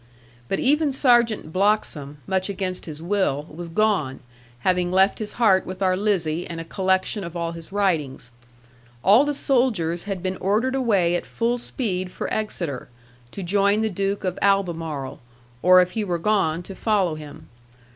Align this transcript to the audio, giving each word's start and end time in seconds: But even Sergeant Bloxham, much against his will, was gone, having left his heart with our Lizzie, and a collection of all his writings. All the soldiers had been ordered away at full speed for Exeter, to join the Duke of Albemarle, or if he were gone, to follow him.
But 0.47 0.57
even 0.57 0.91
Sergeant 0.91 1.53
Bloxham, 1.53 2.17
much 2.25 2.49
against 2.49 2.87
his 2.87 3.03
will, 3.03 3.43
was 3.47 3.69
gone, 3.69 4.21
having 4.61 4.91
left 4.91 5.19
his 5.19 5.33
heart 5.33 5.63
with 5.63 5.79
our 5.83 5.95
Lizzie, 5.95 6.47
and 6.47 6.59
a 6.59 6.63
collection 6.63 7.23
of 7.23 7.37
all 7.37 7.51
his 7.51 7.71
writings. 7.71 8.31
All 9.03 9.25
the 9.25 9.35
soldiers 9.35 10.05
had 10.05 10.23
been 10.23 10.37
ordered 10.37 10.73
away 10.73 11.13
at 11.15 11.27
full 11.27 11.59
speed 11.59 12.11
for 12.11 12.33
Exeter, 12.33 12.89
to 13.29 13.43
join 13.43 13.81
the 13.81 13.91
Duke 13.91 14.23
of 14.23 14.39
Albemarle, 14.41 15.19
or 15.61 15.83
if 15.83 15.91
he 15.91 16.03
were 16.03 16.17
gone, 16.17 16.63
to 16.63 16.73
follow 16.73 17.13
him. 17.13 17.47